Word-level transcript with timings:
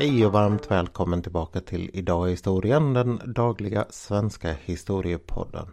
Hej 0.00 0.26
och 0.26 0.32
varmt 0.32 0.70
välkommen 0.70 1.22
tillbaka 1.22 1.60
till 1.60 1.90
Idag 1.92 2.28
i 2.28 2.30
historien, 2.30 2.94
den 2.94 3.20
dagliga 3.24 3.86
svenska 3.90 4.52
historiepodden. 4.64 5.66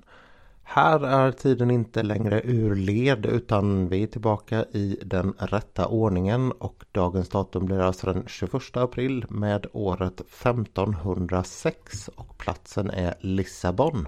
Här 0.64 1.00
är 1.00 1.32
tiden 1.32 1.72
inte 1.72 2.04
längre 2.04 2.42
ur 2.44 2.76
led 2.76 3.26
utan 3.26 3.90
vi 3.90 4.04
är 4.04 4.08
tillbaka 4.08 4.66
i 4.72 5.00
den 5.06 5.34
rätta 5.38 5.88
ordningen 5.88 6.52
och 6.52 6.86
dagens 6.92 7.30
datum 7.30 7.66
blir 7.66 7.80
alltså 7.80 8.14
den 8.14 8.24
21 8.28 8.78
april 8.78 9.26
med 9.30 9.66
året 9.74 10.22
1506 10.22 12.10
och 12.16 12.38
platsen 12.38 12.90
är 12.90 13.16
Lissabon. 13.20 14.08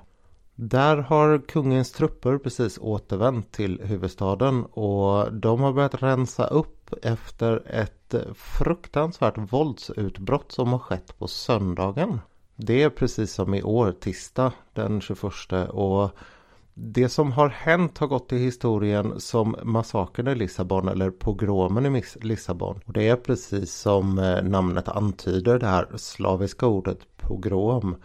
Där 0.55 0.97
har 0.97 1.47
kungens 1.47 1.91
trupper 1.91 2.37
precis 2.37 2.79
återvänt 2.81 3.51
till 3.51 3.81
huvudstaden 3.83 4.65
och 4.65 5.33
de 5.33 5.61
har 5.61 5.73
börjat 5.73 6.03
rensa 6.03 6.47
upp 6.47 6.78
efter 7.03 7.63
ett 7.67 8.15
fruktansvärt 8.35 9.37
våldsutbrott 9.37 10.51
som 10.51 10.71
har 10.71 10.79
skett 10.79 11.19
på 11.19 11.27
söndagen. 11.27 12.19
Det 12.55 12.83
är 12.83 12.89
precis 12.89 13.33
som 13.33 13.53
i 13.53 13.63
år, 13.63 13.91
tisdag 13.91 14.53
den 14.73 15.01
21 15.01 15.23
och 15.69 16.11
det 16.73 17.09
som 17.09 17.31
har 17.31 17.49
hänt 17.49 17.97
har 17.97 18.07
gått 18.07 18.29
till 18.29 18.37
historien 18.37 19.19
som 19.19 19.55
massakern 19.63 20.27
i 20.27 20.35
Lissabon 20.35 20.87
eller 20.87 21.11
pogromen 21.11 21.95
i 21.95 22.03
Lissabon. 22.21 22.79
Och 22.85 22.93
det 22.93 23.07
är 23.07 23.15
precis 23.15 23.73
som 23.73 24.19
eh, 24.19 24.43
namnet 24.43 24.87
antyder 24.87 25.59
det 25.59 25.67
här 25.67 25.87
slaviska 25.95 26.67
ordet 26.67 27.17
pogrom 27.17 27.95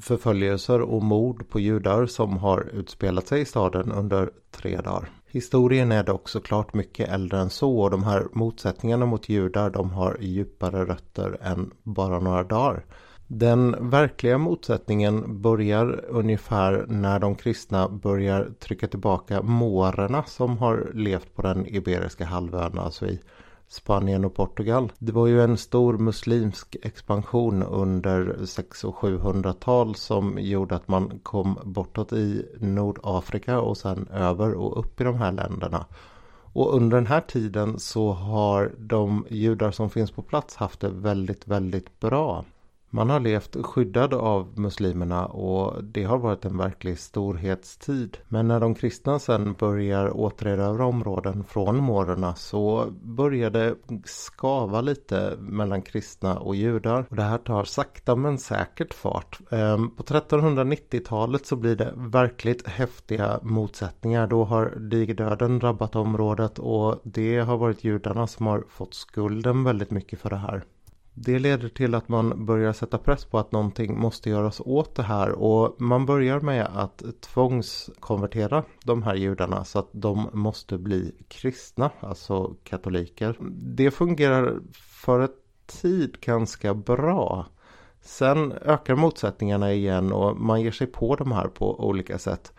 förföljelser 0.00 0.80
och 0.80 1.02
mord 1.02 1.48
på 1.48 1.60
judar 1.60 2.06
som 2.06 2.36
har 2.36 2.70
utspelat 2.72 3.28
sig 3.28 3.40
i 3.40 3.44
staden 3.44 3.92
under 3.92 4.30
tre 4.50 4.76
dagar. 4.76 5.10
Historien 5.34 5.92
är 5.92 6.02
dock 6.02 6.28
såklart 6.28 6.74
mycket 6.74 7.08
äldre 7.08 7.38
än 7.38 7.50
så 7.50 7.80
och 7.80 7.90
de 7.90 8.02
här 8.02 8.26
motsättningarna 8.32 9.06
mot 9.06 9.28
judar 9.28 9.70
de 9.70 9.90
har 9.90 10.18
djupare 10.20 10.84
rötter 10.84 11.38
än 11.42 11.70
bara 11.82 12.20
några 12.20 12.44
dagar. 12.44 12.84
Den 13.26 13.90
verkliga 13.90 14.38
motsättningen 14.38 15.42
börjar 15.42 16.04
ungefär 16.08 16.86
när 16.88 17.18
de 17.18 17.34
kristna 17.34 17.88
börjar 17.88 18.50
trycka 18.60 18.86
tillbaka 18.86 19.42
mårerna 19.42 20.22
som 20.22 20.58
har 20.58 20.90
levt 20.94 21.34
på 21.34 21.42
den 21.42 21.66
Iberiska 21.66 22.24
halvön, 22.24 22.78
alltså 22.78 23.06
i 23.06 23.20
Spanien 23.68 24.24
och 24.24 24.34
Portugal. 24.34 24.92
Det 24.98 25.12
var 25.12 25.26
ju 25.26 25.42
en 25.42 25.56
stor 25.56 25.98
muslimsk 25.98 26.76
expansion 26.82 27.62
under 27.62 28.46
600 28.46 28.96
och 28.96 29.02
700-tal 29.02 29.94
som 29.94 30.38
gjorde 30.38 30.76
att 30.76 30.88
man 30.88 31.18
kom 31.22 31.58
bortåt 31.64 32.12
i 32.12 32.48
Nordafrika 32.60 33.60
och 33.60 33.76
sen 33.76 34.08
över 34.12 34.54
och 34.54 34.78
upp 34.78 35.00
i 35.00 35.04
de 35.04 35.18
här 35.18 35.32
länderna. 35.32 35.86
Och 36.54 36.74
under 36.74 36.96
den 36.96 37.06
här 37.06 37.20
tiden 37.20 37.78
så 37.78 38.12
har 38.12 38.72
de 38.78 39.26
judar 39.30 39.70
som 39.70 39.90
finns 39.90 40.10
på 40.10 40.22
plats 40.22 40.56
haft 40.56 40.80
det 40.80 40.90
väldigt, 40.90 41.48
väldigt 41.48 42.00
bra. 42.00 42.44
Man 42.94 43.10
har 43.10 43.20
levt 43.20 43.56
skyddad 43.66 44.14
av 44.14 44.60
muslimerna 44.60 45.26
och 45.26 45.84
det 45.84 46.04
har 46.04 46.18
varit 46.18 46.44
en 46.44 46.56
verklig 46.56 46.98
storhetstid. 46.98 48.18
Men 48.28 48.48
när 48.48 48.60
de 48.60 48.74
kristna 48.74 49.18
sen 49.18 49.52
börjar 49.52 50.16
återerövra 50.16 50.86
områden 50.86 51.44
från 51.44 51.76
mårerna 51.76 52.34
så 52.34 52.86
börjar 53.02 53.50
det 53.50 53.74
skava 54.04 54.80
lite 54.80 55.36
mellan 55.38 55.82
kristna 55.82 56.38
och 56.38 56.56
judar. 56.56 57.06
Och 57.10 57.16
det 57.16 57.22
här 57.22 57.38
tar 57.38 57.64
sakta 57.64 58.16
men 58.16 58.38
säkert 58.38 58.94
fart. 58.94 59.38
Ehm, 59.50 59.90
på 59.90 60.02
1390-talet 60.02 61.46
så 61.46 61.56
blir 61.56 61.76
det 61.76 61.92
verkligt 61.96 62.68
häftiga 62.68 63.40
motsättningar. 63.42 64.26
Då 64.26 64.44
har 64.44 64.76
digdöden 64.76 65.58
drabbat 65.58 65.96
området 65.96 66.58
och 66.58 67.00
det 67.02 67.38
har 67.38 67.56
varit 67.56 67.84
judarna 67.84 68.26
som 68.26 68.46
har 68.46 68.64
fått 68.68 68.94
skulden 68.94 69.64
väldigt 69.64 69.90
mycket 69.90 70.20
för 70.20 70.30
det 70.30 70.36
här. 70.36 70.64
Det 71.16 71.38
leder 71.38 71.68
till 71.68 71.94
att 71.94 72.08
man 72.08 72.46
börjar 72.46 72.72
sätta 72.72 72.98
press 72.98 73.24
på 73.24 73.38
att 73.38 73.52
någonting 73.52 73.98
måste 73.98 74.30
göras 74.30 74.60
åt 74.64 74.94
det 74.94 75.02
här 75.02 75.30
och 75.30 75.80
man 75.80 76.06
börjar 76.06 76.40
med 76.40 76.68
att 76.74 77.02
tvångskonvertera 77.20 78.64
de 78.84 79.02
här 79.02 79.14
judarna 79.14 79.64
så 79.64 79.78
att 79.78 79.88
de 79.92 80.30
måste 80.32 80.78
bli 80.78 81.14
kristna, 81.28 81.90
alltså 82.00 82.54
katoliker. 82.64 83.36
Det 83.56 83.90
fungerar 83.90 84.60
för 84.72 85.20
ett 85.20 85.36
tid 85.66 86.20
ganska 86.20 86.74
bra. 86.74 87.46
Sen 88.00 88.52
ökar 88.52 88.96
motsättningarna 88.96 89.72
igen 89.72 90.12
och 90.12 90.36
man 90.40 90.62
ger 90.62 90.72
sig 90.72 90.86
på 90.86 91.16
de 91.16 91.32
här 91.32 91.48
på 91.48 91.88
olika 91.88 92.18
sätt. 92.18 92.52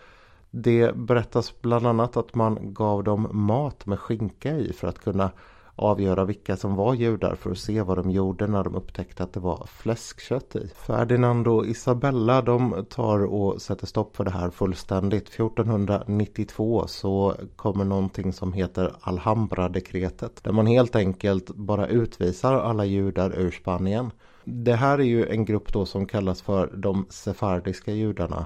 Det 0.51 0.95
berättas 0.95 1.61
bland 1.61 1.87
annat 1.87 2.17
att 2.17 2.35
man 2.35 2.73
gav 2.73 3.03
dem 3.03 3.27
mat 3.31 3.85
med 3.85 3.99
skinka 3.99 4.57
i 4.57 4.73
för 4.73 4.87
att 4.87 4.99
kunna 4.99 5.31
avgöra 5.75 6.25
vilka 6.25 6.57
som 6.57 6.75
var 6.75 6.93
judar 6.93 7.35
för 7.35 7.51
att 7.51 7.57
se 7.57 7.81
vad 7.81 7.97
de 7.97 8.11
gjorde 8.11 8.47
när 8.47 8.63
de 8.63 8.75
upptäckte 8.75 9.23
att 9.23 9.33
det 9.33 9.39
var 9.39 9.67
fläskkött 9.67 10.55
i. 10.55 10.67
Ferdinand 10.67 11.47
och 11.47 11.65
Isabella 11.65 12.41
de 12.41 12.85
tar 12.89 13.25
och 13.25 13.61
sätter 13.61 13.87
stopp 13.87 14.15
för 14.15 14.23
det 14.23 14.31
här 14.31 14.49
fullständigt. 14.49 15.29
1492 15.29 16.87
så 16.87 17.35
kommer 17.55 17.85
någonting 17.85 18.33
som 18.33 18.53
heter 18.53 18.95
Alhambra-dekretet 19.01 20.43
där 20.43 20.51
man 20.51 20.67
helt 20.67 20.95
enkelt 20.95 21.55
bara 21.55 21.87
utvisar 21.87 22.53
alla 22.53 22.85
judar 22.85 23.39
ur 23.39 23.51
Spanien. 23.51 24.11
Det 24.43 24.75
här 24.75 24.97
är 24.99 25.03
ju 25.03 25.27
en 25.29 25.45
grupp 25.45 25.73
då 25.73 25.85
som 25.85 26.05
kallas 26.05 26.41
för 26.41 26.67
de 26.77 27.05
sefardiska 27.09 27.91
judarna 27.91 28.45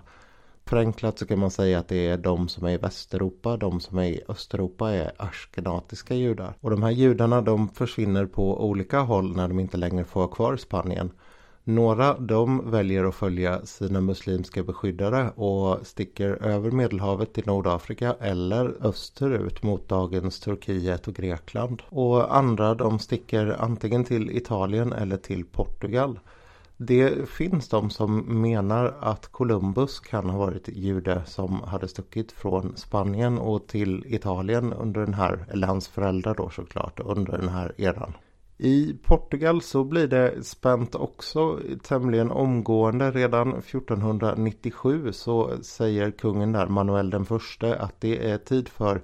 Förenklat 0.69 1.19
så 1.19 1.25
kan 1.25 1.39
man 1.39 1.51
säga 1.51 1.79
att 1.79 1.87
det 1.87 2.07
är 2.07 2.17
de 2.17 2.47
som 2.47 2.65
är 2.65 2.71
i 2.71 2.77
Västeuropa, 2.77 3.57
de 3.57 3.79
som 3.79 3.97
är 3.97 4.03
i 4.03 4.21
Östeuropa 4.27 4.91
är 4.91 5.11
ashkenatiska 5.17 6.15
judar. 6.15 6.53
Och 6.61 6.69
de 6.69 6.83
här 6.83 6.91
judarna 6.91 7.41
de 7.41 7.69
försvinner 7.69 8.25
på 8.25 8.65
olika 8.65 8.99
håll 8.99 9.35
när 9.35 9.47
de 9.47 9.59
inte 9.59 9.77
längre 9.77 10.03
får 10.03 10.27
kvar 10.27 10.57
Spanien. 10.57 11.11
Några 11.63 12.17
de 12.17 12.71
väljer 12.71 13.03
att 13.03 13.15
följa 13.15 13.65
sina 13.65 14.01
muslimska 14.01 14.63
beskyddare 14.63 15.29
och 15.29 15.87
sticker 15.87 16.29
över 16.29 16.71
Medelhavet 16.71 17.33
till 17.33 17.47
Nordafrika 17.47 18.15
eller 18.19 18.73
österut 18.81 19.63
mot 19.63 19.89
dagens 19.89 20.39
Turkiet 20.39 21.07
och 21.07 21.13
Grekland. 21.13 21.81
Och 21.89 22.37
andra 22.37 22.75
de 22.75 22.99
sticker 22.99 23.55
antingen 23.59 24.03
till 24.03 24.37
Italien 24.37 24.93
eller 24.93 25.17
till 25.17 25.45
Portugal. 25.45 26.19
Det 26.81 27.29
finns 27.29 27.69
de 27.69 27.89
som 27.89 28.41
menar 28.41 28.97
att 28.99 29.27
Columbus 29.27 29.99
kan 29.99 30.29
ha 30.29 30.37
varit 30.37 30.67
jude 30.67 31.21
som 31.25 31.63
hade 31.63 31.87
stuckit 31.87 32.31
från 32.31 32.77
Spanien 32.77 33.37
och 33.37 33.67
till 33.67 34.05
Italien 34.07 34.73
under 34.73 35.01
den 35.01 35.13
här, 35.13 35.45
eller 35.49 35.67
hans 35.67 35.87
föräldrar 35.87 36.35
då 36.35 36.49
såklart, 36.49 36.99
under 36.99 37.37
den 37.37 37.49
här 37.49 37.73
eran. 37.77 38.13
I 38.57 38.93
Portugal 39.03 39.61
så 39.61 39.83
blir 39.83 40.07
det 40.07 40.45
spänt 40.45 40.95
också 40.95 41.59
tämligen 41.83 42.31
omgående. 42.31 43.11
Redan 43.11 43.53
1497 43.53 45.11
så 45.11 45.63
säger 45.63 46.11
kungen 46.11 46.51
där, 46.51 46.67
Manuel 46.67 47.09
den 47.09 47.25
förste, 47.25 47.75
att 47.75 48.01
det 48.01 48.31
är 48.31 48.37
tid 48.37 48.69
för 48.69 49.01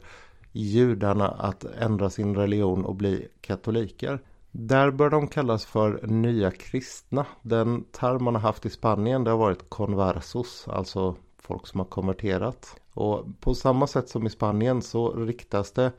judarna 0.52 1.28
att 1.28 1.64
ändra 1.64 2.10
sin 2.10 2.36
religion 2.36 2.86
och 2.86 2.96
bli 2.96 3.28
katoliker. 3.42 4.20
Där 4.58 4.92
bör 4.92 5.10
de 5.10 5.28
kallas 5.28 5.66
för 5.66 6.08
nya 6.08 6.52
kristna. 6.52 7.26
Den 7.42 7.84
term 7.84 8.24
man 8.24 8.36
har 8.36 8.42
haft 8.42 8.66
i 8.66 8.70
Spanien 8.70 9.24
det 9.24 9.32
har 9.32 9.38
varit 9.38 9.70
conversos, 9.70 10.68
alltså 10.68 11.16
folk 11.38 11.68
som 11.68 11.80
har 11.80 11.88
konverterat. 11.88 12.76
Och 12.94 13.26
på 13.40 13.56
samma 13.56 13.88
sätt 13.88 14.10
som 14.10 14.28
i 14.28 14.30
Spanien 14.30 14.82
så 14.82 15.12
riktas 15.12 15.72
det 15.72 15.92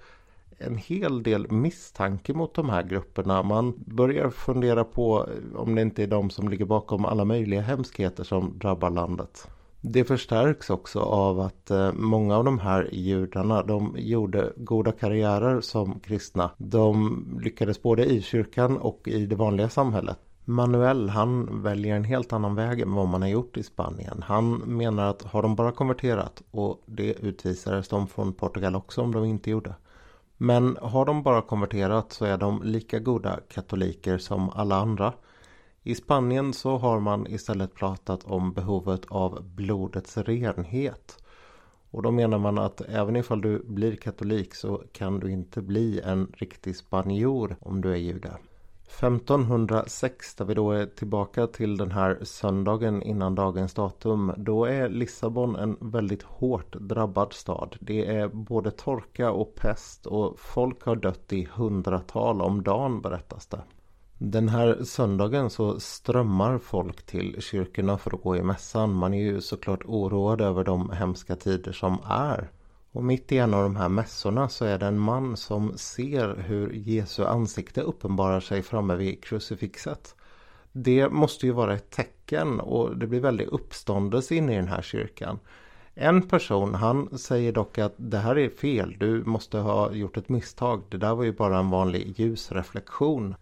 en 0.58 0.76
hel 0.76 1.22
del 1.22 1.50
misstanke 1.50 2.34
mot 2.34 2.54
de 2.54 2.70
här 2.70 2.82
grupperna. 2.82 3.42
Man 3.42 3.74
börjar 3.76 4.30
fundera 4.30 4.84
på 4.84 5.28
om 5.56 5.74
det 5.74 5.82
inte 5.82 6.02
är 6.02 6.06
de 6.06 6.30
som 6.30 6.48
ligger 6.48 6.64
bakom 6.64 7.04
alla 7.04 7.24
möjliga 7.24 7.60
hemskheter 7.60 8.24
som 8.24 8.58
drabbar 8.58 8.90
landet. 8.90 9.48
Det 9.80 10.04
förstärks 10.04 10.70
också 10.70 11.00
av 11.00 11.40
att 11.40 11.70
eh, 11.70 11.92
många 11.92 12.36
av 12.36 12.44
de 12.44 12.58
här 12.58 12.88
judarna 12.92 13.62
de 13.62 13.94
gjorde 13.98 14.52
goda 14.56 14.92
karriärer 14.92 15.60
som 15.60 16.00
kristna. 16.00 16.50
De 16.58 17.24
lyckades 17.42 17.82
både 17.82 18.04
i 18.04 18.22
kyrkan 18.22 18.76
och 18.78 19.08
i 19.08 19.26
det 19.26 19.36
vanliga 19.36 19.68
samhället. 19.68 20.18
Manuel 20.44 21.08
han 21.08 21.62
väljer 21.62 21.96
en 21.96 22.04
helt 22.04 22.32
annan 22.32 22.54
väg 22.54 22.80
än 22.80 22.92
vad 22.92 23.08
man 23.08 23.22
har 23.22 23.28
gjort 23.28 23.56
i 23.56 23.62
Spanien. 23.62 24.22
Han 24.26 24.54
menar 24.54 25.10
att 25.10 25.22
har 25.22 25.42
de 25.42 25.56
bara 25.56 25.72
konverterat 25.72 26.42
och 26.50 26.82
det 26.86 27.12
utvisades 27.12 27.88
de 27.88 28.06
från 28.06 28.32
Portugal 28.32 28.76
också 28.76 29.02
om 29.02 29.12
de 29.12 29.24
inte 29.24 29.50
gjorde. 29.50 29.74
Men 30.36 30.76
har 30.82 31.04
de 31.04 31.22
bara 31.22 31.42
konverterat 31.42 32.12
så 32.12 32.24
är 32.24 32.38
de 32.38 32.62
lika 32.62 32.98
goda 32.98 33.40
katoliker 33.48 34.18
som 34.18 34.50
alla 34.50 34.76
andra. 34.76 35.12
I 35.86 35.94
Spanien 35.94 36.52
så 36.52 36.76
har 36.76 37.00
man 37.00 37.26
istället 37.26 37.74
pratat 37.74 38.24
om 38.24 38.52
behovet 38.52 39.00
av 39.08 39.44
blodets 39.54 40.16
renhet. 40.16 41.24
Och 41.90 42.02
då 42.02 42.10
menar 42.10 42.38
man 42.38 42.58
att 42.58 42.80
även 42.80 43.16
ifall 43.16 43.40
du 43.40 43.62
blir 43.64 43.96
katolik 43.96 44.54
så 44.54 44.82
kan 44.92 45.20
du 45.20 45.30
inte 45.30 45.62
bli 45.62 46.00
en 46.00 46.32
riktig 46.32 46.76
spanjor 46.76 47.56
om 47.60 47.80
du 47.80 47.92
är 47.92 47.96
jude. 47.96 48.30
1506 48.84 50.34
där 50.34 50.44
vi 50.44 50.54
då 50.54 50.70
är 50.70 50.86
tillbaka 50.86 51.46
till 51.46 51.76
den 51.76 51.90
här 51.90 52.18
söndagen 52.22 53.02
innan 53.02 53.34
dagens 53.34 53.74
datum. 53.74 54.32
Då 54.36 54.64
är 54.64 54.88
Lissabon 54.88 55.56
en 55.56 55.76
väldigt 55.80 56.22
hårt 56.22 56.76
drabbad 56.80 57.32
stad. 57.32 57.76
Det 57.80 58.06
är 58.06 58.28
både 58.28 58.70
torka 58.70 59.30
och 59.30 59.54
pest 59.54 60.06
och 60.06 60.38
folk 60.38 60.82
har 60.82 60.96
dött 60.96 61.32
i 61.32 61.48
hundratal 61.52 62.40
om 62.40 62.62
dagen 62.62 63.00
berättas 63.00 63.46
det. 63.46 63.60
Den 64.18 64.48
här 64.48 64.84
söndagen 64.84 65.50
så 65.50 65.80
strömmar 65.80 66.58
folk 66.58 67.02
till 67.06 67.36
kyrkorna 67.40 67.98
för 67.98 68.14
att 68.14 68.22
gå 68.22 68.36
i 68.36 68.42
mässan. 68.42 68.92
Man 68.92 69.14
är 69.14 69.22
ju 69.22 69.40
såklart 69.40 69.84
oroad 69.84 70.40
över 70.40 70.64
de 70.64 70.90
hemska 70.90 71.36
tider 71.36 71.72
som 71.72 71.98
är. 72.08 72.50
Och 72.92 73.04
mitt 73.04 73.32
i 73.32 73.38
en 73.38 73.54
av 73.54 73.62
de 73.62 73.76
här 73.76 73.88
mässorna 73.88 74.48
så 74.48 74.64
är 74.64 74.78
det 74.78 74.86
en 74.86 74.98
man 74.98 75.36
som 75.36 75.72
ser 75.76 76.36
hur 76.36 76.72
Jesu 76.72 77.24
ansikte 77.24 77.80
uppenbarar 77.80 78.40
sig 78.40 78.62
framme 78.62 78.96
vid 78.96 79.24
krucifixet. 79.24 80.14
Det 80.72 81.08
måste 81.08 81.46
ju 81.46 81.52
vara 81.52 81.74
ett 81.74 81.90
tecken 81.90 82.60
och 82.60 82.96
det 82.96 83.06
blir 83.06 83.20
väldigt 83.20 83.48
uppståndelse 83.48 84.34
inne 84.34 84.52
i 84.52 84.56
den 84.56 84.68
här 84.68 84.82
kyrkan. 84.82 85.38
En 85.94 86.28
person 86.28 86.74
han 86.74 87.18
säger 87.18 87.52
dock 87.52 87.78
att 87.78 87.94
det 87.96 88.18
här 88.18 88.38
är 88.38 88.48
fel, 88.48 88.96
du 88.98 89.24
måste 89.24 89.58
ha 89.58 89.92
gjort 89.92 90.16
ett 90.16 90.28
misstag. 90.28 90.82
Det 90.88 90.98
där 90.98 91.14
var 91.14 91.24
ju 91.24 91.32
bara 91.32 91.58
en 91.58 91.70
vanlig 91.70 92.14
ljusreflektion. 92.20 93.34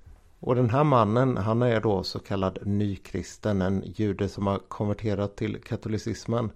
Och 0.46 0.54
den 0.54 0.70
här 0.70 0.84
mannen 0.84 1.36
han 1.36 1.62
är 1.62 1.80
då 1.80 2.02
så 2.02 2.18
kallad 2.18 2.58
nykristen, 2.62 3.62
en 3.62 3.82
jude 3.86 4.28
som 4.28 4.46
har 4.46 4.58
konverterat 4.58 5.36
till 5.36 5.60
katolicismen. 5.60 6.50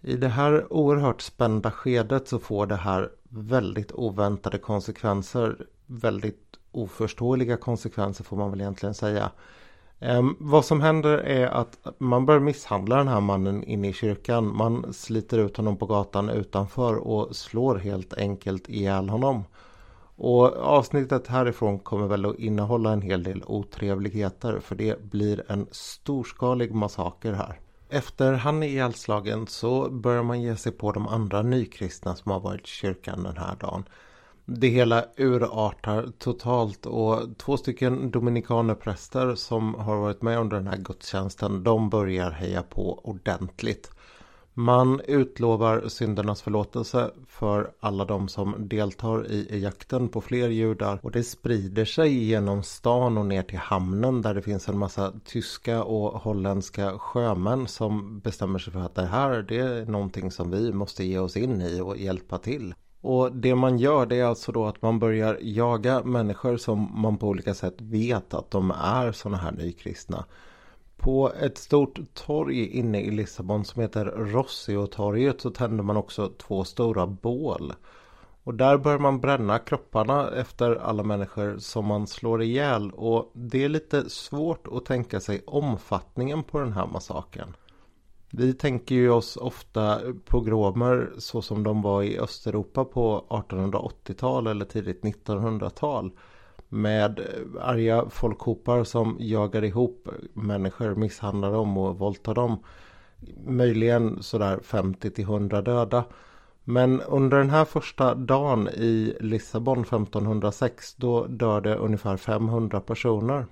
I 0.00 0.16
det 0.16 0.28
här 0.28 0.72
oerhört 0.72 1.22
spända 1.22 1.70
skedet 1.70 2.28
så 2.28 2.38
får 2.38 2.66
det 2.66 2.76
här 2.76 3.10
väldigt 3.28 3.92
oväntade 3.92 4.58
konsekvenser. 4.58 5.66
Väldigt 5.86 6.58
oförståeliga 6.72 7.56
konsekvenser 7.56 8.24
får 8.24 8.36
man 8.36 8.50
väl 8.50 8.60
egentligen 8.60 8.94
säga. 8.94 9.30
Um, 10.00 10.36
vad 10.40 10.64
som 10.64 10.80
händer 10.80 11.18
är 11.18 11.46
att 11.46 11.86
man 11.98 12.26
börjar 12.26 12.40
misshandla 12.40 12.96
den 12.96 13.08
här 13.08 13.20
mannen 13.20 13.64
inne 13.64 13.88
i 13.88 13.92
kyrkan. 13.92 14.56
Man 14.56 14.92
sliter 14.92 15.38
ut 15.38 15.56
honom 15.56 15.76
på 15.76 15.86
gatan 15.86 16.30
utanför 16.30 16.94
och 16.94 17.36
slår 17.36 17.76
helt 17.76 18.14
enkelt 18.14 18.68
ihjäl 18.68 19.08
honom. 19.08 19.44
Och 20.16 20.56
avsnittet 20.56 21.26
härifrån 21.26 21.78
kommer 21.78 22.06
väl 22.06 22.26
att 22.26 22.38
innehålla 22.38 22.92
en 22.92 23.02
hel 23.02 23.22
del 23.22 23.42
otrevligheter 23.46 24.60
för 24.60 24.74
det 24.74 25.02
blir 25.02 25.42
en 25.48 25.66
storskalig 25.70 26.74
massaker 26.74 27.32
här. 27.32 27.60
Efter 27.88 28.32
han 28.32 28.62
är 28.62 28.66
ihjälslagen 28.66 29.46
så 29.46 29.90
börjar 29.90 30.22
man 30.22 30.42
ge 30.42 30.56
sig 30.56 30.72
på 30.72 30.92
de 30.92 31.08
andra 31.08 31.42
nykristna 31.42 32.16
som 32.16 32.32
har 32.32 32.40
varit 32.40 32.64
i 32.64 32.66
kyrkan 32.66 33.22
den 33.22 33.36
här 33.36 33.56
dagen. 33.60 33.84
Det 34.46 34.68
hela 34.68 35.04
urartar 35.16 36.08
totalt 36.18 36.86
och 36.86 37.38
två 37.38 37.56
stycken 37.56 38.10
dominikanerpräster 38.10 39.34
som 39.34 39.74
har 39.74 39.96
varit 39.96 40.22
med 40.22 40.38
under 40.38 40.56
den 40.56 40.66
här 40.66 40.76
gudstjänsten 40.76 41.62
de 41.64 41.90
börjar 41.90 42.30
heja 42.30 42.62
på 42.62 43.00
ordentligt. 43.04 43.90
Man 44.56 45.00
utlovar 45.00 45.88
syndernas 45.88 46.42
förlåtelse 46.42 47.10
för 47.28 47.72
alla 47.80 48.04
de 48.04 48.28
som 48.28 48.68
deltar 48.68 49.30
i 49.30 49.60
jakten 49.62 50.08
på 50.08 50.20
fler 50.20 50.48
judar 50.48 50.98
och 51.02 51.10
det 51.10 51.22
sprider 51.22 51.84
sig 51.84 52.24
genom 52.24 52.62
stan 52.62 53.18
och 53.18 53.26
ner 53.26 53.42
till 53.42 53.58
hamnen 53.58 54.22
där 54.22 54.34
det 54.34 54.42
finns 54.42 54.68
en 54.68 54.78
massa 54.78 55.12
tyska 55.24 55.84
och 55.84 56.20
holländska 56.20 56.98
sjömän 56.98 57.66
som 57.66 58.20
bestämmer 58.20 58.58
sig 58.58 58.72
för 58.72 58.80
att 58.80 58.94
det 58.94 59.06
här 59.06 59.42
det 59.42 59.58
är 59.58 59.86
någonting 59.86 60.30
som 60.30 60.50
vi 60.50 60.72
måste 60.72 61.04
ge 61.04 61.18
oss 61.18 61.36
in 61.36 61.60
i 61.60 61.80
och 61.80 61.96
hjälpa 61.96 62.38
till. 62.38 62.74
Och 63.00 63.32
det 63.32 63.54
man 63.54 63.78
gör 63.78 64.06
det 64.06 64.20
är 64.20 64.24
alltså 64.24 64.52
då 64.52 64.66
att 64.66 64.82
man 64.82 64.98
börjar 64.98 65.38
jaga 65.42 66.02
människor 66.04 66.56
som 66.56 67.00
man 67.00 67.18
på 67.18 67.28
olika 67.28 67.54
sätt 67.54 67.74
vet 67.78 68.34
att 68.34 68.50
de 68.50 68.70
är 68.70 69.12
sådana 69.12 69.38
här 69.38 69.52
nykristna. 69.52 70.24
På 70.96 71.32
ett 71.32 71.58
stort 71.58 72.14
torg 72.14 72.66
inne 72.66 73.00
i 73.00 73.10
Lissabon 73.10 73.64
som 73.64 73.82
heter 73.82 74.04
Rossio-torget 74.04 75.40
så 75.40 75.50
tänder 75.50 75.84
man 75.84 75.96
också 75.96 76.28
två 76.28 76.64
stora 76.64 77.06
bål. 77.06 77.72
Och 78.44 78.54
där 78.54 78.78
börjar 78.78 78.98
man 78.98 79.20
bränna 79.20 79.58
kropparna 79.58 80.30
efter 80.30 80.76
alla 80.76 81.02
människor 81.02 81.58
som 81.58 81.86
man 81.86 82.06
slår 82.06 82.42
ihjäl. 82.42 82.90
Och 82.90 83.30
det 83.34 83.64
är 83.64 83.68
lite 83.68 84.10
svårt 84.10 84.66
att 84.72 84.84
tänka 84.84 85.20
sig 85.20 85.42
omfattningen 85.46 86.42
på 86.42 86.58
den 86.58 86.72
här 86.72 86.86
massakern. 86.86 87.56
Vi 88.30 88.54
tänker 88.54 88.94
ju 88.94 89.10
oss 89.10 89.36
ofta 89.36 90.00
pogromer 90.24 91.12
så 91.18 91.42
som 91.42 91.62
de 91.62 91.82
var 91.82 92.02
i 92.02 92.18
Östeuropa 92.18 92.84
på 92.84 93.24
1880-tal 93.28 94.46
eller 94.46 94.64
tidigt 94.64 95.02
1900-tal. 95.02 96.12
Med 96.74 97.20
arga 97.60 98.04
folkhopar 98.10 98.84
som 98.84 99.16
jagar 99.20 99.64
ihop 99.64 100.08
människor, 100.32 100.94
misshandlar 100.94 101.52
dem 101.52 101.78
och 101.78 101.98
våldtar 101.98 102.34
dem. 102.34 102.58
Möjligen 103.46 104.22
sådär 104.22 104.60
50 104.62 105.10
till 105.10 105.24
100 105.24 105.62
döda. 105.62 106.04
Men 106.64 107.00
under 107.00 107.38
den 107.38 107.50
här 107.50 107.64
första 107.64 108.14
dagen 108.14 108.68
i 108.68 109.16
Lissabon 109.20 109.80
1506 109.80 110.94
då 110.94 111.26
dör 111.26 111.60
det 111.60 111.76
ungefär 111.76 112.16
500 112.16 112.80
personer. 112.80 113.46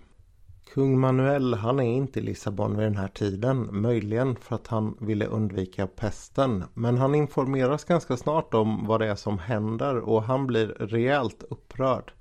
Kung 0.74 1.00
Manuel 1.00 1.54
han 1.54 1.80
är 1.80 1.96
inte 1.96 2.20
i 2.20 2.22
Lissabon 2.22 2.76
vid 2.76 2.86
den 2.86 2.96
här 2.96 3.08
tiden. 3.08 3.68
Möjligen 3.70 4.36
för 4.36 4.54
att 4.54 4.66
han 4.66 4.96
ville 5.00 5.26
undvika 5.26 5.86
pesten. 5.86 6.64
Men 6.74 6.98
han 6.98 7.14
informeras 7.14 7.84
ganska 7.84 8.16
snart 8.16 8.54
om 8.54 8.86
vad 8.86 9.00
det 9.00 9.06
är 9.06 9.14
som 9.14 9.38
händer 9.38 9.96
och 9.96 10.22
han 10.22 10.46
blir 10.46 10.66
rejält 10.66 11.44
upprörd. 11.50 12.12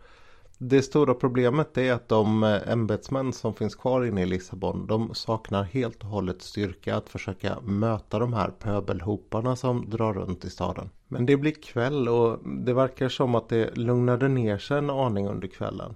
Det 0.64 0.82
stora 0.82 1.14
problemet 1.14 1.78
är 1.78 1.94
att 1.94 2.10
de 2.10 2.44
eh, 2.44 2.72
ämbetsmän 2.72 3.34
som 3.34 3.54
finns 3.54 3.76
kvar 3.76 4.06
inne 4.06 4.22
i 4.22 4.26
Lissabon 4.26 4.88
de 4.88 5.14
saknar 5.14 5.64
helt 5.64 6.04
och 6.04 6.10
hållet 6.10 6.42
styrka 6.42 6.96
att 6.96 7.10
försöka 7.10 7.60
möta 7.62 8.20
de 8.20 8.34
här 8.34 8.50
pöbelhoparna 8.50 9.56
som 9.56 9.90
drar 9.90 10.14
runt 10.14 10.46
i 10.46 10.50
staden. 10.50 10.90
Men 11.08 11.26
det 11.26 11.38
blir 11.38 11.52
kväll 11.52 12.10
och 12.10 12.40
det 12.66 12.74
verkar 12.74 13.10
som 13.10 13.36
att 13.36 13.50
det 13.50 13.78
lugnade 13.78 14.28
ner 14.28 14.58
sig 14.58 14.78
en 14.78 14.90
aning 14.90 15.28
under 15.28 15.48
kvällen. 15.48 15.96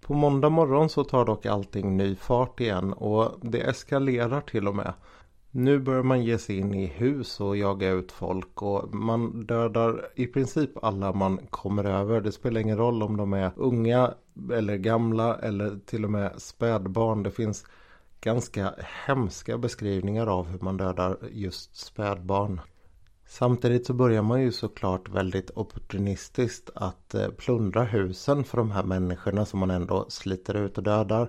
På 0.00 0.14
måndag 0.14 0.50
morgon 0.50 0.88
så 0.88 1.04
tar 1.04 1.24
dock 1.24 1.46
allting 1.46 1.96
ny 1.96 2.16
fart 2.16 2.60
igen 2.60 2.92
och 2.92 3.32
det 3.42 3.60
eskalerar 3.60 4.40
till 4.40 4.68
och 4.68 4.76
med. 4.76 4.92
Nu 5.54 5.78
börjar 5.78 6.02
man 6.02 6.24
ge 6.24 6.38
sig 6.38 6.58
in 6.58 6.74
i 6.74 6.86
hus 6.86 7.40
och 7.40 7.56
jaga 7.56 7.90
ut 7.90 8.12
folk 8.12 8.62
och 8.62 8.94
man 8.94 9.46
dödar 9.46 10.08
i 10.14 10.26
princip 10.26 10.84
alla 10.84 11.12
man 11.12 11.46
kommer 11.50 11.84
över. 11.84 12.20
Det 12.20 12.32
spelar 12.32 12.60
ingen 12.60 12.76
roll 12.76 13.02
om 13.02 13.16
de 13.16 13.32
är 13.32 13.52
unga 13.56 14.14
eller 14.52 14.76
gamla 14.76 15.38
eller 15.38 15.78
till 15.86 16.04
och 16.04 16.10
med 16.10 16.42
spädbarn. 16.42 17.22
Det 17.22 17.30
finns 17.30 17.64
ganska 18.20 18.74
hemska 19.06 19.58
beskrivningar 19.58 20.26
av 20.26 20.46
hur 20.46 20.58
man 20.58 20.76
dödar 20.76 21.16
just 21.32 21.76
spädbarn. 21.76 22.60
Samtidigt 23.26 23.86
så 23.86 23.94
börjar 23.94 24.22
man 24.22 24.42
ju 24.42 24.52
såklart 24.52 25.08
väldigt 25.08 25.50
opportunistiskt 25.54 26.70
att 26.74 27.14
eh, 27.14 27.28
plundra 27.28 27.84
husen 27.84 28.44
för 28.44 28.58
de 28.58 28.70
här 28.70 28.82
människorna 28.82 29.44
som 29.44 29.60
man 29.60 29.70
ändå 29.70 30.06
sliter 30.08 30.54
ut 30.54 30.78
och 30.78 30.84
dödar. 30.84 31.28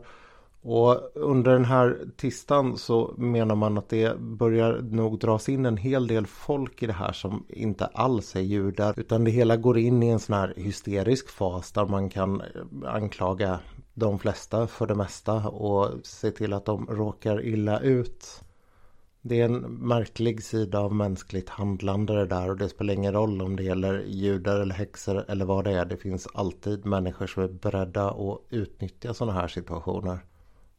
Och 0.66 1.12
under 1.16 1.52
den 1.52 1.66
här 1.66 1.98
tisdagen 2.18 2.78
så 2.78 3.14
menar 3.18 3.56
man 3.56 3.78
att 3.78 3.90
det 3.90 4.20
börjar 4.20 4.82
nog 4.82 5.20
dras 5.20 5.50
in 5.50 5.66
en 5.66 5.78
hel 5.78 6.08
del 6.08 6.28
folk 6.28 6.84
i 6.84 6.88
det 6.88 6.94
här 6.94 7.12
som 7.12 7.46
inte 7.50 7.86
alls 7.86 8.36
är 8.36 8.42
judar. 8.42 9.00
Utan 9.00 9.24
det 9.24 9.32
hela 9.32 9.58
går 9.58 9.78
in 9.78 10.04
i 10.04 10.08
en 10.08 10.20
sån 10.20 10.36
här 10.36 10.54
hysterisk 10.58 11.30
fas 11.30 11.72
där 11.72 11.86
man 11.86 12.10
kan 12.10 12.42
eh, 12.42 12.48
anklaga 12.86 13.60
de 13.94 14.20
flesta 14.20 14.68
för 14.68 14.88
det 14.88 14.96
mesta 14.96 15.34
och 15.50 15.90
se 16.04 16.32
till 16.32 16.54
att 16.54 16.66
de 16.66 16.86
råkar 16.86 17.46
illa 17.46 17.80
ut. 17.80 18.42
Det 19.22 19.42
är 19.42 19.46
en 19.46 19.62
märklig 19.62 20.44
sida 20.44 20.80
av 20.80 20.96
mänskligt 20.96 21.50
handlande 21.50 22.14
det 22.16 22.26
där 22.26 22.50
och 22.50 22.58
det 22.58 22.70
spelar 22.70 22.94
ingen 22.94 23.14
roll 23.14 23.42
om 23.42 23.56
det 23.56 23.64
gäller 23.64 24.04
judar 24.08 24.60
eller 24.60 24.76
häxor 24.76 25.26
eller 25.28 25.46
vad 25.46 25.64
det 25.64 25.72
är. 25.72 25.86
Det 25.86 25.98
finns 25.98 26.28
alltid 26.34 26.86
människor 26.86 27.28
som 27.28 27.44
är 27.44 27.48
beredda 27.48 28.10
att 28.10 28.40
utnyttja 28.50 29.14
sådana 29.14 29.40
här 29.40 29.48
situationer. 29.48 30.20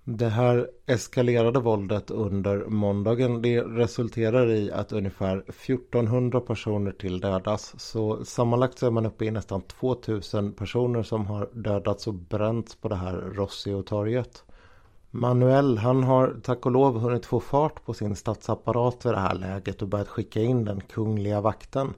Det 0.06 0.28
här 0.28 0.70
eskalerade 0.86 1.60
våldet 1.60 2.10
under 2.10 2.64
måndagen 2.66 3.42
det 3.42 3.60
resulterar 3.60 4.50
i 4.50 4.72
att 4.72 4.92
ungefär 4.92 5.36
1400 5.48 6.40
personer 6.40 6.92
till 6.92 7.20
dödas. 7.20 7.74
Så 7.80 8.24
sammanlagt 8.24 8.78
så 8.78 8.86
är 8.86 8.90
man 8.90 9.06
uppe 9.06 9.24
i 9.24 9.30
nästan 9.30 9.62
2000 9.62 10.52
personer 10.52 11.02
som 11.02 11.26
har 11.26 11.50
dödats 11.52 12.06
och 12.06 12.14
bränts 12.14 12.76
på 12.76 12.88
det 12.88 12.94
här 12.94 13.12
Rossio-torget. 13.12 14.44
Manuel 15.10 15.78
han 15.78 16.02
har 16.02 16.36
tack 16.42 16.66
och 16.66 16.72
lov 16.72 16.98
hunnit 16.98 17.26
få 17.26 17.40
fart 17.40 17.84
på 17.84 17.94
sin 17.94 18.16
statsapparat 18.16 19.06
vid 19.06 19.12
det 19.12 19.20
här 19.20 19.34
läget 19.34 19.82
och 19.82 19.88
börjat 19.88 20.08
skicka 20.08 20.40
in 20.40 20.64
den 20.64 20.80
kungliga 20.80 21.40
vakten. 21.40 21.94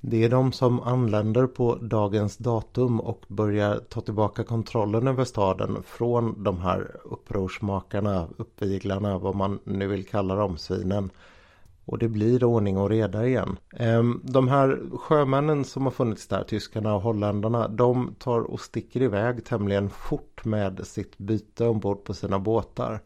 Det 0.00 0.24
är 0.24 0.28
de 0.28 0.52
som 0.52 0.80
anländer 0.80 1.46
på 1.46 1.74
dagens 1.74 2.36
datum 2.36 3.00
och 3.00 3.24
börjar 3.28 3.78
ta 3.88 4.00
tillbaka 4.00 4.44
kontrollen 4.44 5.08
över 5.08 5.24
staden 5.24 5.82
från 5.82 6.42
de 6.42 6.58
här 6.58 6.96
upprorsmakarna, 7.04 8.28
uppviglarna, 8.36 9.18
vad 9.18 9.34
man 9.34 9.58
nu 9.64 9.86
vill 9.86 10.06
kalla 10.06 10.34
dem, 10.34 10.56
svinen. 10.56 11.10
Och 11.84 11.98
det 11.98 12.08
blir 12.08 12.44
ordning 12.44 12.78
och 12.78 12.90
reda 12.90 13.26
igen. 13.26 13.56
Ehm, 13.76 14.20
de 14.24 14.48
här 14.48 14.80
sjömännen 14.98 15.64
som 15.64 15.82
har 15.82 15.90
funnits 15.90 16.28
där, 16.28 16.44
tyskarna 16.44 16.94
och 16.94 17.02
holländarna, 17.02 17.68
de 17.68 18.14
tar 18.18 18.40
och 18.40 18.60
sticker 18.60 19.02
iväg 19.02 19.44
tämligen 19.44 19.90
fort 19.90 20.44
med 20.44 20.86
sitt 20.86 21.18
byte 21.18 21.66
ombord 21.66 22.04
på 22.04 22.14
sina 22.14 22.38
båtar. 22.38 23.00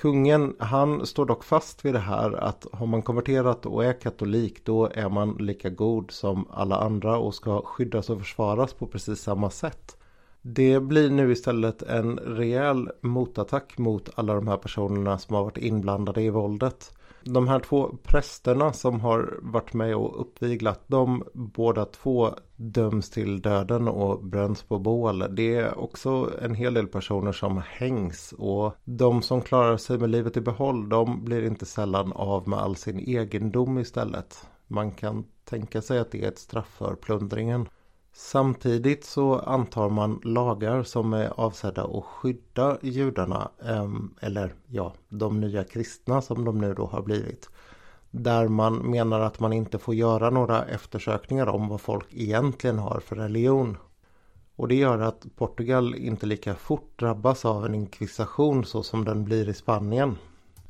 Kungen 0.00 0.56
han 0.58 1.06
står 1.06 1.26
dock 1.26 1.44
fast 1.44 1.84
vid 1.84 1.94
det 1.94 1.98
här 1.98 2.32
att 2.32 2.66
har 2.72 2.86
man 2.86 3.02
konverterat 3.02 3.66
och 3.66 3.84
är 3.84 4.00
katolik 4.00 4.64
då 4.64 4.86
är 4.94 5.08
man 5.08 5.36
lika 5.40 5.70
god 5.70 6.10
som 6.10 6.48
alla 6.50 6.76
andra 6.76 7.18
och 7.18 7.34
ska 7.34 7.62
skyddas 7.62 8.10
och 8.10 8.18
försvaras 8.18 8.72
på 8.72 8.86
precis 8.86 9.20
samma 9.20 9.50
sätt. 9.50 9.96
Det 10.42 10.80
blir 10.80 11.10
nu 11.10 11.32
istället 11.32 11.82
en 11.82 12.18
rejäl 12.18 12.90
motattack 13.00 13.78
mot 13.78 14.08
alla 14.14 14.34
de 14.34 14.48
här 14.48 14.56
personerna 14.56 15.18
som 15.18 15.34
har 15.34 15.44
varit 15.44 15.58
inblandade 15.58 16.22
i 16.22 16.30
våldet. 16.30 16.92
De 17.28 17.48
här 17.48 17.60
två 17.60 17.96
prästerna 18.02 18.72
som 18.72 19.00
har 19.00 19.38
varit 19.42 19.72
med 19.74 19.96
och 19.96 20.20
uppviglat 20.20 20.80
de 20.86 21.24
båda 21.32 21.84
två 21.84 22.34
döms 22.56 23.10
till 23.10 23.42
döden 23.42 23.88
och 23.88 24.24
bränns 24.24 24.62
på 24.62 24.78
bål. 24.78 25.24
Det 25.30 25.54
är 25.54 25.78
också 25.78 26.30
en 26.42 26.54
hel 26.54 26.74
del 26.74 26.86
personer 26.86 27.32
som 27.32 27.62
hängs 27.68 28.34
och 28.38 28.74
de 28.84 29.22
som 29.22 29.40
klarar 29.40 29.76
sig 29.76 29.98
med 29.98 30.10
livet 30.10 30.36
i 30.36 30.40
behåll 30.40 30.88
de 30.88 31.24
blir 31.24 31.46
inte 31.46 31.66
sällan 31.66 32.12
av 32.12 32.48
med 32.48 32.58
all 32.58 32.76
sin 32.76 32.98
egendom 32.98 33.78
istället. 33.78 34.46
Man 34.66 34.90
kan 34.90 35.24
tänka 35.44 35.82
sig 35.82 35.98
att 35.98 36.10
det 36.10 36.24
är 36.24 36.28
ett 36.28 36.38
straff 36.38 36.68
för 36.78 36.94
plundringen. 36.94 37.68
Samtidigt 38.18 39.04
så 39.04 39.38
antar 39.38 39.88
man 39.90 40.20
lagar 40.24 40.82
som 40.82 41.12
är 41.12 41.40
avsedda 41.40 41.84
att 41.84 42.04
skydda 42.04 42.78
judarna 42.82 43.50
eller 44.20 44.54
ja, 44.66 44.92
de 45.08 45.40
nya 45.40 45.64
kristna 45.64 46.22
som 46.22 46.44
de 46.44 46.58
nu 46.58 46.74
då 46.74 46.86
har 46.86 47.02
blivit. 47.02 47.48
Där 48.10 48.48
man 48.48 48.76
menar 48.76 49.20
att 49.20 49.40
man 49.40 49.52
inte 49.52 49.78
får 49.78 49.94
göra 49.94 50.30
några 50.30 50.64
eftersökningar 50.64 51.46
om 51.46 51.68
vad 51.68 51.80
folk 51.80 52.06
egentligen 52.10 52.78
har 52.78 53.00
för 53.00 53.16
religion. 53.16 53.76
Och 54.56 54.68
det 54.68 54.74
gör 54.74 54.98
att 54.98 55.26
Portugal 55.36 55.94
inte 55.94 56.26
lika 56.26 56.54
fort 56.54 56.98
drabbas 56.98 57.44
av 57.44 57.66
en 57.66 57.74
inkvisation 57.74 58.64
så 58.64 58.82
som 58.82 59.04
den 59.04 59.24
blir 59.24 59.48
i 59.48 59.54
Spanien. 59.54 60.16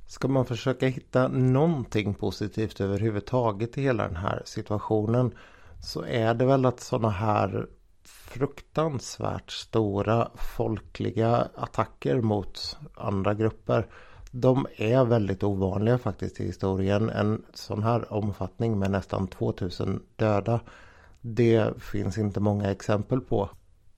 Ska 0.07 0.29
man 0.29 0.45
försöka 0.45 0.87
hitta 0.87 1.29
någonting 1.29 2.15
positivt 2.15 2.81
överhuvudtaget 2.81 3.79
i 3.79 3.83
hela 3.83 4.07
den 4.07 4.17
här 4.17 4.43
situationen 4.45 5.35
så 5.80 6.04
är 6.04 6.35
det 6.35 6.47
väl 6.47 6.66
att 6.66 6.80
sådana 6.80 7.11
här 7.11 7.66
fruktansvärt 8.04 9.50
stora 9.50 10.30
folkliga 10.35 11.49
attacker 11.54 12.21
mot 12.21 12.78
andra 12.95 13.35
grupper 13.35 13.87
de 14.30 14.66
är 14.76 15.04
väldigt 15.04 15.42
ovanliga 15.42 15.99
faktiskt 15.99 16.40
i 16.40 16.45
historien. 16.45 17.11
En 17.11 17.42
sån 17.54 17.83
här 17.83 18.12
omfattning 18.12 18.78
med 18.78 18.90
nästan 18.90 19.28
2000 19.28 20.02
döda 20.16 20.61
det 21.21 21.83
finns 21.83 22.18
inte 22.18 22.40
många 22.40 22.71
exempel 22.71 23.21
på. 23.21 23.50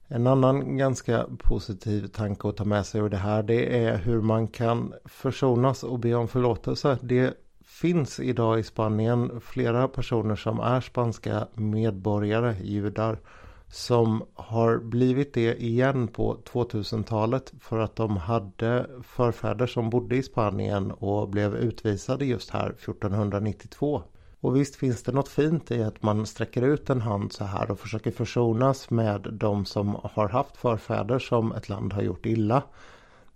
En 0.07 0.27
annan 0.27 0.77
ganska 0.77 1.25
positiv 1.37 2.07
tanke 2.07 2.49
att 2.49 2.57
ta 2.57 2.65
med 2.65 2.85
sig 2.85 3.01
ur 3.01 3.09
det 3.09 3.17
här 3.17 3.43
det 3.43 3.85
är 3.85 3.97
hur 3.97 4.21
man 4.21 4.47
kan 4.47 4.93
försonas 5.05 5.83
och 5.83 5.99
be 5.99 6.13
om 6.13 6.27
förlåtelse. 6.27 6.97
Det 7.01 7.33
finns 7.81 8.19
idag 8.19 8.59
i 8.59 8.63
Spanien 8.63 9.41
flera 9.41 9.87
personer 9.87 10.35
som 10.35 10.59
är 10.59 10.81
spanska 10.81 11.47
medborgare, 11.53 12.55
judar, 12.63 13.19
som 13.67 14.23
har 14.33 14.77
blivit 14.77 15.33
det 15.33 15.63
igen 15.63 16.07
på 16.07 16.37
2000-talet 16.51 17.53
för 17.59 17.79
att 17.79 17.95
de 17.95 18.17
hade 18.17 18.89
förfäder 19.03 19.67
som 19.67 19.89
bodde 19.89 20.15
i 20.15 20.23
Spanien 20.23 20.91
och 20.91 21.29
blev 21.29 21.55
utvisade 21.55 22.25
just 22.25 22.49
här 22.49 22.69
1492. 22.69 24.03
Och 24.39 24.55
visst 24.55 24.75
finns 24.75 25.03
det 25.03 25.11
något 25.11 25.29
fint 25.29 25.71
i 25.71 25.83
att 25.83 26.03
man 26.03 26.25
sträcker 26.25 26.61
ut 26.61 26.89
en 26.89 27.01
hand 27.01 27.33
så 27.33 27.43
här 27.43 27.71
och 27.71 27.79
försöker 27.79 28.11
försonas 28.11 28.89
med 28.89 29.27
de 29.31 29.65
som 29.65 29.97
har 30.03 30.29
haft 30.29 30.57
förfäder 30.57 31.19
som 31.19 31.51
ett 31.51 31.69
land 31.69 31.93
har 31.93 32.01
gjort 32.01 32.25
illa. 32.25 32.63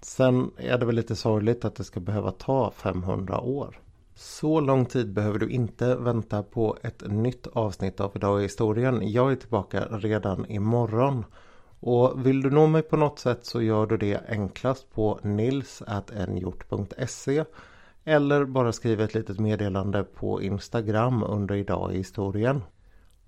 Sen 0.01 0.51
är 0.57 0.77
det 0.77 0.85
väl 0.85 0.95
lite 0.95 1.15
sorgligt 1.15 1.65
att 1.65 1.75
det 1.75 1.83
ska 1.83 1.99
behöva 1.99 2.31
ta 2.31 2.71
500 2.71 3.39
år. 3.39 3.82
Så 4.15 4.59
lång 4.59 4.85
tid 4.85 5.13
behöver 5.13 5.39
du 5.39 5.49
inte 5.49 5.95
vänta 5.95 6.43
på 6.43 6.77
ett 6.81 7.03
nytt 7.11 7.47
avsnitt 7.47 7.99
av 7.99 8.11
Idag 8.15 8.39
i 8.39 8.43
historien. 8.43 9.11
Jag 9.11 9.31
är 9.31 9.35
tillbaka 9.35 9.85
redan 9.91 10.45
imorgon. 10.45 11.25
Och 11.79 12.25
vill 12.25 12.41
du 12.41 12.49
nå 12.49 12.67
mig 12.67 12.81
på 12.81 12.97
något 12.97 13.19
sätt 13.19 13.45
så 13.45 13.61
gör 13.61 13.85
du 13.85 13.97
det 13.97 14.21
enklast 14.29 14.93
på 14.93 15.19
nils.nhjort.se 15.23 16.63
eller 18.03 18.45
bara 18.45 18.71
skriv 18.71 19.01
ett 19.01 19.13
litet 19.13 19.39
meddelande 19.39 20.03
på 20.03 20.41
Instagram 20.41 21.23
under 21.23 21.55
Idag 21.55 21.93
i 21.93 21.97
historien. 21.97 22.61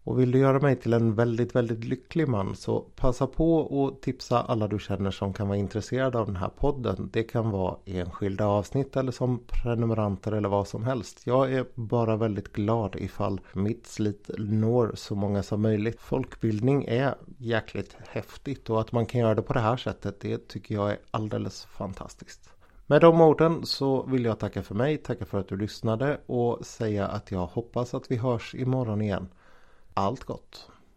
Och 0.06 0.20
vill 0.20 0.32
du 0.32 0.40
göra 0.40 0.60
mig 0.60 0.76
till 0.76 0.94
en 0.94 1.16
väldigt, 1.16 1.56
väldigt 1.56 1.84
lycklig 1.84 2.28
man 2.28 2.56
så 2.56 2.80
passa 2.80 3.28
på 3.28 3.62
att 3.88 4.02
tipsa 4.02 4.42
alla 4.42 4.68
du 4.68 4.80
känner 4.80 5.12
som 5.12 5.34
kan 5.34 5.48
vara 5.48 5.58
intresserade 5.58 6.20
av 6.20 6.26
den 6.26 6.36
här 6.36 6.50
podden. 6.50 7.10
Det 7.14 7.24
kan 7.24 7.50
vara 7.52 7.76
enskilda 7.86 8.46
avsnitt 8.46 8.96
eller 8.96 9.12
som 9.12 9.40
prenumeranter 9.48 10.32
eller 10.32 10.50
vad 10.50 10.68
som 10.68 10.84
helst. 10.84 11.22
Jag 11.24 11.54
är 11.54 11.66
bara 11.76 12.16
väldigt 12.16 12.54
glad 12.54 12.96
ifall 12.96 13.42
mitt 13.54 13.88
slit 13.88 14.30
når 14.38 14.92
så 14.96 15.16
många 15.16 15.44
som 15.44 15.62
möjligt. 15.62 16.02
Folkbildning 16.02 16.86
är 16.86 17.16
jäkligt 17.38 17.98
häftigt 18.08 18.70
och 18.70 18.82
att 18.82 18.92
man 18.92 19.06
kan 19.06 19.22
göra 19.22 19.36
det 19.36 19.42
på 19.42 19.54
det 19.54 19.60
här 19.60 19.78
sättet 19.78 20.20
det 20.20 20.48
tycker 20.48 20.76
jag 20.76 20.92
är 20.92 20.98
alldeles 21.12 21.66
fantastiskt. 21.66 22.50
Med 22.88 23.02
de 23.02 23.22
orden 23.22 23.66
så 23.66 24.04
vill 24.04 24.26
jag 24.26 24.40
tacka 24.40 24.64
för 24.64 24.76
mig, 24.76 24.98
tacka 24.98 25.26
för 25.26 25.40
att 25.40 25.48
du 25.48 25.58
lyssnade 25.58 26.20
och 26.26 26.66
säga 26.66 27.08
att 27.08 27.32
jag 27.32 27.46
hoppas 27.46 27.94
att 27.94 28.12
vi 28.12 28.16
hörs 28.16 28.56
imorgon 28.56 29.02
igen. 29.02 29.28
Allt 29.98 30.26
gott! 30.26 30.70